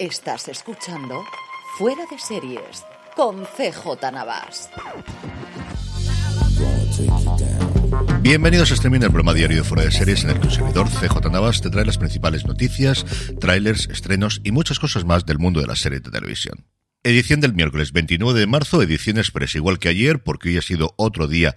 [0.00, 1.26] Estás escuchando
[1.76, 4.70] Fuera de Series con CJ Navas.
[8.22, 10.88] Bienvenidos a Streaming, el programa diario de Fuera de Series en el que un servidor
[10.88, 13.04] CJ Navas te trae las principales noticias,
[13.38, 16.64] trailers, estrenos y muchas cosas más del mundo de las series de televisión.
[17.02, 20.94] Edición del miércoles 29 de marzo, edición express igual que ayer, porque hoy ha sido
[20.96, 21.54] otro día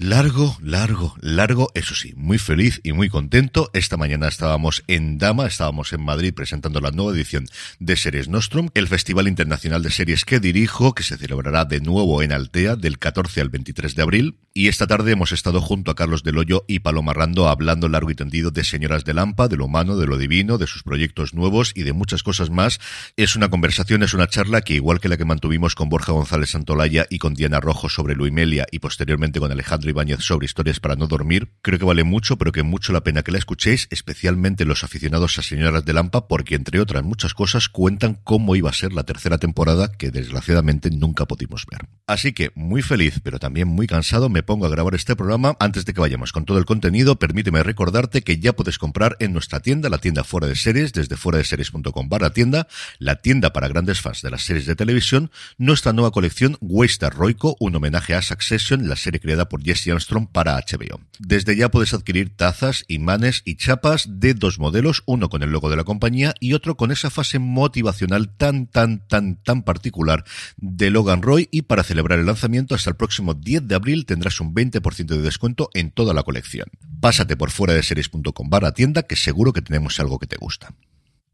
[0.00, 3.68] Largo, largo, largo, eso sí, muy feliz y muy contento.
[3.72, 7.46] Esta mañana estábamos en Dama, estábamos en Madrid presentando la nueva edición
[7.80, 12.22] de Series Nostrum, el Festival Internacional de Series que dirijo, que se celebrará de nuevo
[12.22, 14.36] en Altea del 14 al 23 de abril.
[14.54, 18.12] Y esta tarde hemos estado junto a Carlos Del Hoyo y Paloma Rando hablando largo
[18.12, 21.34] y tendido de Señoras de Lampa, de lo humano, de lo divino, de sus proyectos
[21.34, 22.78] nuevos y de muchas cosas más.
[23.16, 26.50] Es una conversación, es una charla que igual que la que mantuvimos con Borja González
[26.50, 30.96] Santolaya y con Diana Rojo sobre Luimelia y posteriormente con Alejandro Ibáñez sobre historias para
[30.96, 31.52] no dormir.
[31.62, 35.38] Creo que vale mucho, pero que mucho la pena que la escuchéis, especialmente los aficionados
[35.38, 39.04] a Señoras de Lampa, porque entre otras muchas cosas cuentan cómo iba a ser la
[39.04, 41.88] tercera temporada que desgraciadamente nunca pudimos ver.
[42.06, 45.56] Así que muy feliz, pero también muy cansado, me pongo a grabar este programa.
[45.60, 49.32] Antes de que vayamos con todo el contenido, permíteme recordarte que ya puedes comprar en
[49.32, 52.66] nuestra tienda, la tienda fuera de series, desde fuera de series.com barra tienda,
[52.98, 57.56] la tienda para grandes fans de las series de televisión, nuestra nueva colección Waystar Roico,
[57.60, 61.00] un homenaje a Succession, la serie creada por Jesse Armstrong para HBO.
[61.18, 65.70] Desde ya puedes adquirir tazas, imanes y chapas de dos modelos, uno con el logo
[65.70, 70.24] de la compañía y otro con esa fase motivacional tan, tan, tan, tan particular
[70.56, 74.40] de Logan Roy y para celebrar el lanzamiento hasta el próximo 10 de abril tendrás
[74.40, 76.68] un 20% de descuento en toda la colección.
[77.00, 80.74] Pásate por fuera de series.com barra tienda que seguro que tenemos algo que te gusta.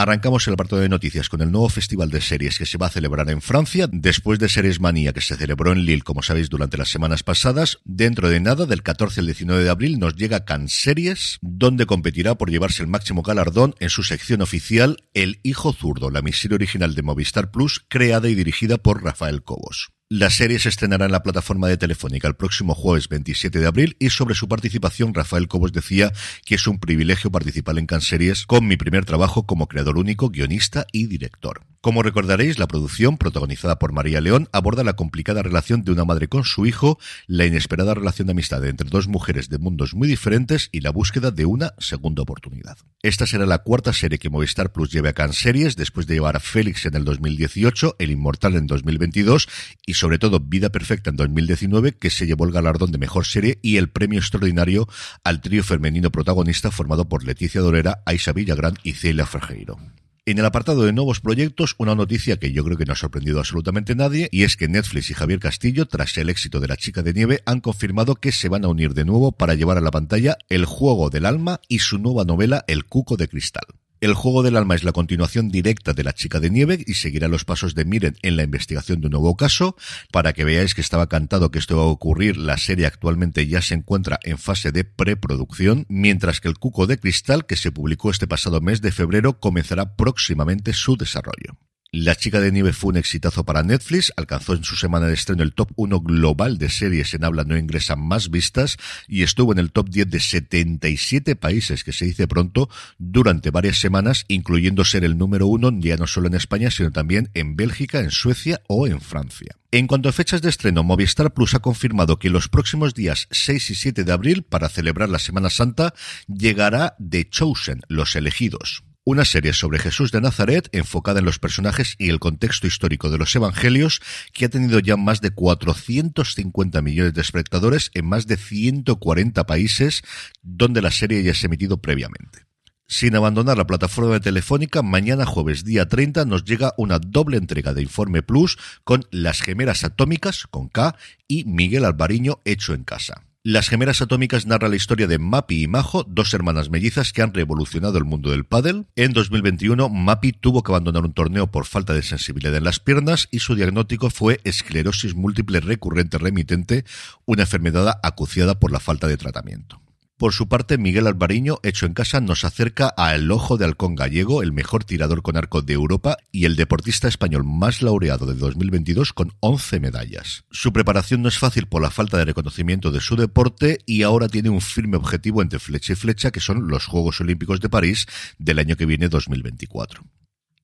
[0.00, 2.90] Arrancamos el apartado de noticias con el nuevo festival de series que se va a
[2.90, 6.78] celebrar en Francia, después de Series Manía que se celebró en Lille, como sabéis, durante
[6.78, 7.80] las semanas pasadas.
[7.84, 12.36] Dentro de nada, del 14 al 19 de abril, nos llega Cannes Series, donde competirá
[12.36, 16.94] por llevarse el máximo galardón en su sección oficial El Hijo Zurdo, la misión original
[16.94, 19.97] de Movistar Plus, creada y dirigida por Rafael Cobos.
[20.10, 23.94] La serie se estrenará en la plataforma de Telefónica el próximo jueves 27 de abril
[23.98, 26.14] y sobre su participación Rafael Cobos decía
[26.46, 30.86] que es un privilegio participar en Canseries con mi primer trabajo como creador único, guionista
[30.92, 31.60] y director.
[31.82, 36.26] Como recordaréis, la producción, protagonizada por María León, aborda la complicada relación de una madre
[36.26, 40.70] con su hijo, la inesperada relación de amistad entre dos mujeres de mundos muy diferentes
[40.72, 42.78] y la búsqueda de una segunda oportunidad.
[43.02, 46.40] Esta será la cuarta serie que Movistar Plus lleve a Canseries después de llevar a
[46.40, 49.48] Félix en el 2018, El Inmortal en 2022
[49.86, 53.58] y sobre todo Vida Perfecta en 2019, que se llevó el galardón de mejor serie
[53.62, 54.88] y el premio extraordinario
[55.24, 59.78] al trío femenino protagonista formado por Leticia Dorera, Aisha Villagrán y Celia Ferreiro.
[60.24, 63.38] En el apartado de nuevos proyectos, una noticia que yo creo que no ha sorprendido
[63.38, 67.02] absolutamente nadie, y es que Netflix y Javier Castillo, tras el éxito de La Chica
[67.02, 69.90] de Nieve, han confirmado que se van a unir de nuevo para llevar a la
[69.90, 73.64] pantalla El Juego del Alma y su nueva novela El Cuco de Cristal.
[74.00, 77.26] El juego del alma es la continuación directa de La chica de nieve y seguirá
[77.26, 79.76] los pasos de Miren en la investigación de un nuevo caso.
[80.12, 83.60] Para que veáis que estaba cantado que esto va a ocurrir, la serie actualmente ya
[83.60, 88.10] se encuentra en fase de preproducción, mientras que El Cuco de Cristal, que se publicó
[88.10, 91.58] este pasado mes de febrero, comenzará próximamente su desarrollo.
[91.90, 95.42] La chica de nieve fue un exitazo para Netflix, alcanzó en su semana de estreno
[95.42, 98.76] el top 1 global de series en habla no inglesa más vistas
[99.06, 103.78] y estuvo en el top 10 de 77 países, que se dice pronto, durante varias
[103.78, 108.00] semanas, incluyendo ser el número uno ya no solo en España, sino también en Bélgica,
[108.00, 109.56] en Suecia o en Francia.
[109.70, 113.70] En cuanto a fechas de estreno, Movistar Plus ha confirmado que los próximos días 6
[113.70, 115.94] y 7 de abril, para celebrar la Semana Santa,
[116.26, 121.94] llegará The Chosen, Los Elegidos una serie sobre Jesús de Nazaret enfocada en los personajes
[121.96, 124.02] y el contexto histórico de los evangelios
[124.34, 130.02] que ha tenido ya más de 450 millones de espectadores en más de 140 países
[130.42, 132.44] donde la serie ya se ha emitido previamente.
[132.86, 137.72] Sin abandonar la plataforma de Telefónica, mañana jueves día 30 nos llega una doble entrega
[137.72, 140.94] de Informe Plus con Las Gemeras Atómicas, con K,
[141.26, 143.27] y Miguel Alvariño, hecho en casa.
[143.44, 147.32] Las gemeras atómicas narra la historia de Mapi y Majo, dos hermanas mellizas que han
[147.32, 148.88] revolucionado el mundo del pádel.
[148.96, 153.28] En 2021, Mapi tuvo que abandonar un torneo por falta de sensibilidad en las piernas
[153.30, 156.84] y su diagnóstico fue esclerosis múltiple recurrente remitente,
[157.26, 159.80] una enfermedad acuciada por la falta de tratamiento.
[160.18, 163.94] Por su parte, Miguel Alvariño, hecho en casa, nos acerca a El Ojo de Halcón
[163.94, 168.34] Gallego, el mejor tirador con arco de Europa y el deportista español más laureado de
[168.34, 170.44] 2022 con 11 medallas.
[170.50, 174.28] Su preparación no es fácil por la falta de reconocimiento de su deporte y ahora
[174.28, 178.06] tiene un firme objetivo entre flecha y flecha que son los Juegos Olímpicos de París
[178.40, 180.02] del año que viene 2024.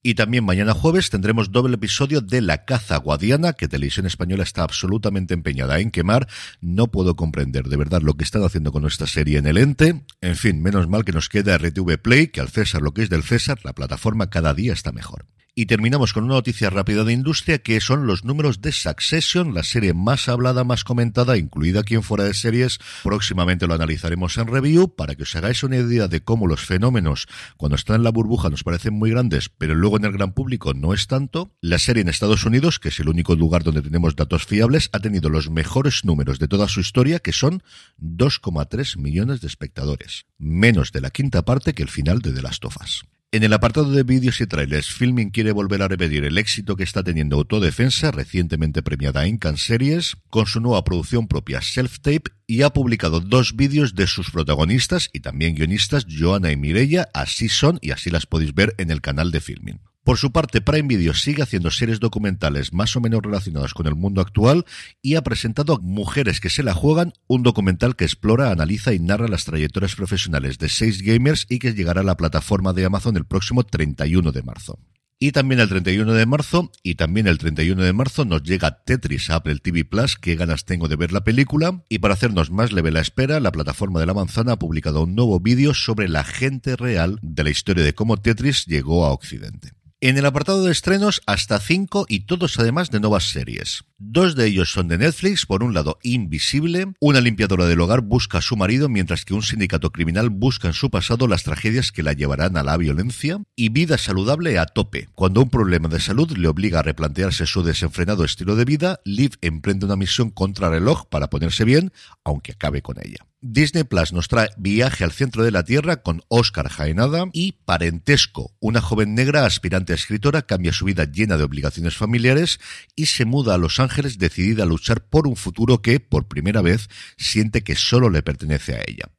[0.06, 4.62] Y también mañana jueves tendremos doble episodio de La Caza Guadiana, que Televisión Española está
[4.62, 6.28] absolutamente empeñada en quemar.
[6.60, 10.04] No puedo comprender de verdad lo que están haciendo con nuestra serie en el ente.
[10.20, 13.08] En fin, menos mal que nos queda RTV Play, que al César lo que es
[13.08, 15.24] del César, la plataforma cada día está mejor.
[15.56, 19.62] Y terminamos con una noticia rápida de industria que son los números de Succession, la
[19.62, 22.80] serie más hablada, más comentada, incluida aquí en Fuera de Series.
[23.04, 27.28] Próximamente lo analizaremos en review para que os hagáis una idea de cómo los fenómenos
[27.56, 30.74] cuando están en la burbuja nos parecen muy grandes, pero luego en el gran público
[30.74, 31.54] no es tanto.
[31.60, 34.98] La serie en Estados Unidos, que es el único lugar donde tenemos datos fiables, ha
[34.98, 37.62] tenido los mejores números de toda su historia, que son
[38.00, 42.64] 2,3 millones de espectadores, menos de la quinta parte que el final de The Last
[42.64, 43.04] of Us.
[43.34, 46.84] En el apartado de vídeos y trailers, Filming quiere volver a repetir el éxito que
[46.84, 52.30] está teniendo Autodefensa, recientemente premiada en Cannes Series, con su nueva producción propia Self Tape,
[52.46, 57.48] y ha publicado dos vídeos de sus protagonistas y también guionistas, Joana y Mireia, así
[57.48, 59.80] son y así las podéis ver en el canal de Filming.
[60.04, 63.94] Por su parte, Prime Video sigue haciendo series documentales más o menos relacionadas con el
[63.94, 64.66] mundo actual
[65.00, 69.28] y ha presentado Mujeres que se la juegan, un documental que explora, analiza y narra
[69.28, 73.24] las trayectorias profesionales de seis gamers y que llegará a la plataforma de Amazon el
[73.24, 74.78] próximo 31 de marzo.
[75.18, 79.30] Y también el 31 de marzo, y también el 31 de marzo nos llega Tetris
[79.30, 82.72] a Apple TV Plus, qué ganas tengo de ver la película, y para hacernos más
[82.72, 86.24] leve la espera, la plataforma de la manzana ha publicado un nuevo vídeo sobre la
[86.24, 89.72] gente real de la historia de cómo Tetris llegó a Occidente.
[90.06, 93.84] En el apartado de estrenos, hasta cinco y todos además de nuevas series.
[93.96, 98.36] Dos de ellos son de Netflix, por un lado Invisible, una limpiadora del hogar busca
[98.36, 102.02] a su marido mientras que un sindicato criminal busca en su pasado las tragedias que
[102.02, 105.08] la llevarán a la violencia, y Vida saludable a tope.
[105.14, 109.38] Cuando un problema de salud le obliga a replantearse su desenfrenado estilo de vida, Liv
[109.40, 113.24] emprende una misión contra reloj para ponerse bien, aunque acabe con ella.
[113.46, 118.56] Disney Plus nos trae Viaje al centro de la Tierra con Oscar Jaenada y Parentesco.
[118.58, 122.58] Una joven negra aspirante a escritora cambia su vida llena de obligaciones familiares
[122.96, 126.62] y se muda a Los Ángeles decidida a luchar por un futuro que, por primera
[126.62, 126.88] vez,
[127.18, 129.10] siente que solo le pertenece a ella.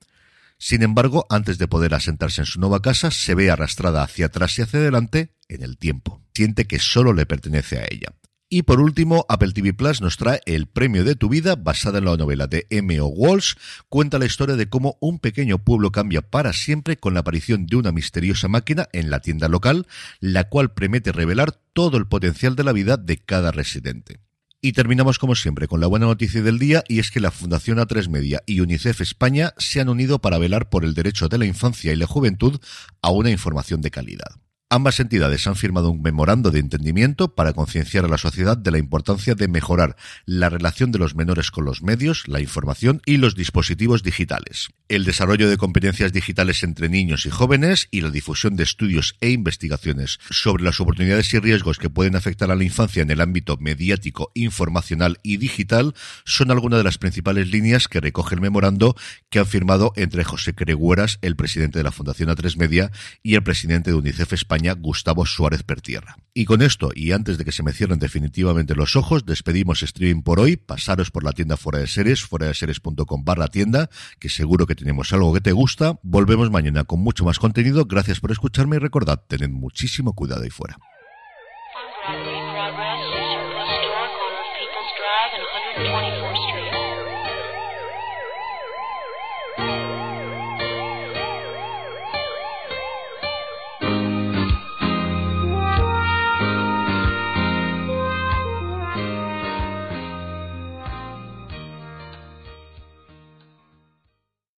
[0.57, 4.57] Sin embargo, antes de poder asentarse en su nueva casa, se ve arrastrada hacia atrás
[4.57, 6.23] y hacia adelante en el tiempo.
[6.33, 8.15] Siente que solo le pertenece a ella.
[8.55, 12.05] Y por último, Apple TV Plus nos trae El premio de tu vida, basada en
[12.05, 13.07] la novela de M.O.
[13.07, 13.55] Walsh.
[13.89, 17.75] Cuenta la historia de cómo un pequeño pueblo cambia para siempre con la aparición de
[17.75, 19.87] una misteriosa máquina en la tienda local,
[20.21, 24.21] la cual promete revelar todo el potencial de la vida de cada residente.
[24.61, 27.77] Y terminamos como siempre con la buena noticia del día y es que la Fundación
[27.79, 31.45] A3 Media y UNICEF España se han unido para velar por el derecho de la
[31.45, 32.61] infancia y la juventud
[33.01, 34.44] a una información de calidad.
[34.71, 38.79] Ambas entidades han firmado un memorando de entendimiento para concienciar a la sociedad de la
[38.79, 39.95] importancia de mejorar
[40.25, 45.05] la relación de los menores con los medios, la información y los dispositivos digitales, el
[45.05, 50.17] desarrollo de competencias digitales entre niños y jóvenes y la difusión de estudios e investigaciones
[50.31, 54.31] sobre las oportunidades y riesgos que pueden afectar a la infancia en el ámbito mediático,
[54.33, 55.93] informacional y digital
[56.25, 58.95] son algunas de las principales líneas que recoge el memorando
[59.29, 62.91] que han firmado entre José Cregueras, el presidente de la Fundación A3 Media,
[63.21, 66.17] y el presidente de UNICEF España Gustavo Suárez Pertierra.
[66.33, 70.21] Y con esto, y antes de que se me cierren definitivamente los ojos, despedimos streaming
[70.21, 70.57] por hoy.
[70.57, 74.75] Pasaros por la tienda fuera de series, fuera de series.com barra tienda, que seguro que
[74.75, 75.99] tenemos algo que te gusta.
[76.03, 77.85] Volvemos mañana con mucho más contenido.
[77.85, 80.77] Gracias por escucharme y recordad, tened muchísimo cuidado ahí fuera.